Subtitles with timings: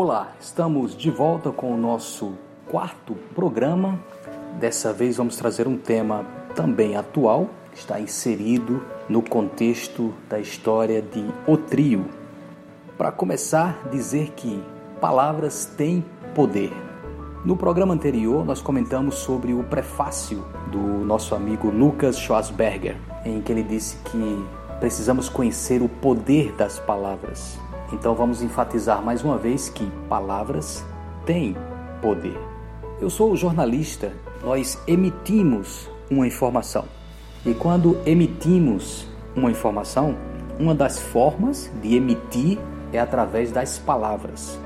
[0.00, 2.34] Olá, estamos de volta com o nosso
[2.70, 3.98] quarto programa.
[4.60, 6.24] Dessa vez vamos trazer um tema
[6.54, 12.04] também atual, que está inserido no contexto da história de O Trio.
[12.96, 14.62] Para começar, dizer que
[15.00, 16.72] palavras têm poder.
[17.44, 23.50] No programa anterior, nós comentamos sobre o prefácio do nosso amigo Lucas Schwarzberger, em que
[23.50, 24.46] ele disse que
[24.78, 27.58] precisamos conhecer o poder das palavras.
[27.92, 30.84] Então vamos enfatizar mais uma vez que palavras
[31.24, 31.56] têm
[32.02, 32.38] poder.
[33.00, 34.12] Eu sou jornalista,
[34.42, 36.84] nós emitimos uma informação.
[37.46, 40.16] E quando emitimos uma informação,
[40.58, 42.58] uma das formas de emitir
[42.92, 44.58] é através das palavras.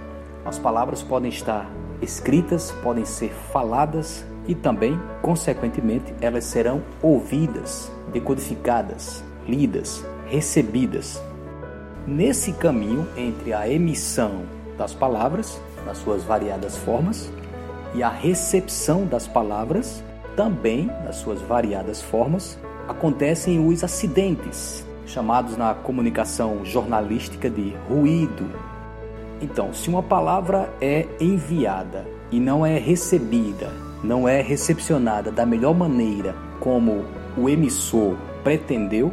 [0.45, 1.71] As palavras podem estar
[2.01, 11.23] escritas, podem ser faladas e também, consequentemente, elas serão ouvidas, decodificadas, lidas, recebidas.
[12.07, 14.43] Nesse caminho entre a emissão
[14.77, 17.31] das palavras, nas suas variadas formas,
[17.95, 20.03] e a recepção das palavras,
[20.37, 28.51] também nas suas variadas formas, acontecem os acidentes, chamados na comunicação jornalística de ruído.
[29.41, 33.71] Então, se uma palavra é enviada e não é recebida,
[34.03, 37.05] não é recepcionada da melhor maneira como
[37.37, 39.13] o emissor pretendeu,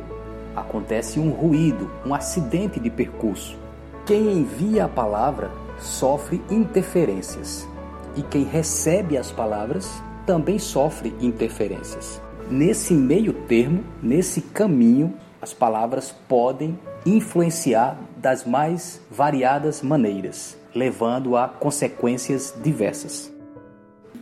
[0.60, 3.58] acontece um ruído, um acidente de percurso.
[4.06, 7.68] Quem envia a palavra sofre interferências
[8.16, 9.90] e quem recebe as palavras
[10.26, 12.22] também sofre interferências.
[12.50, 21.48] Nesse meio termo, nesse caminho, as palavras podem influenciar das mais variadas maneiras, levando a
[21.48, 23.32] consequências diversas.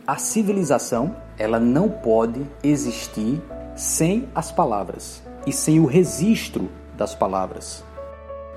[0.06, 3.40] A civilização, ela não pode existir
[3.74, 7.84] sem as palavras e sem o registro das palavras.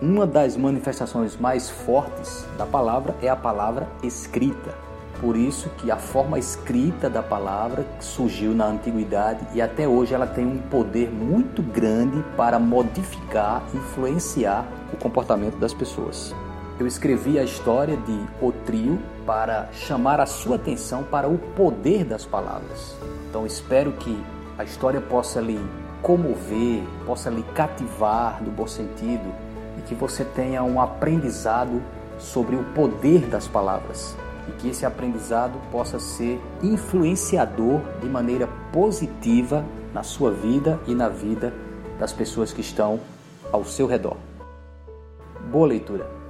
[0.02, 4.74] Uma das manifestações mais fortes da palavra é a palavra escrita.
[5.20, 10.26] Por isso que a forma escrita da palavra surgiu na antiguidade e até hoje ela
[10.26, 16.34] tem um poder muito grande para modificar, influenciar o comportamento das pessoas.
[16.80, 22.04] Eu escrevi a história de O Trio para chamar a sua atenção para o poder
[22.04, 22.96] das palavras.
[23.30, 24.20] Então espero que
[24.58, 25.60] a história possa lhe
[26.02, 29.34] comover, possa lhe cativar no bom sentido
[29.78, 31.82] e que você tenha um aprendizado
[32.18, 34.16] sobre o poder das palavras
[34.48, 39.64] e que esse aprendizado possa ser influenciador de maneira positiva
[39.94, 41.54] na sua vida e na vida
[42.00, 43.00] das pessoas que estão
[43.52, 44.18] ao seu redor.
[45.52, 46.21] Boa leitura!